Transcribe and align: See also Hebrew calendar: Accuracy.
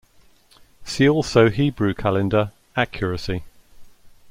See 0.83 1.07
also 1.07 1.51
Hebrew 1.51 1.93
calendar: 1.93 2.51
Accuracy. 2.75 3.43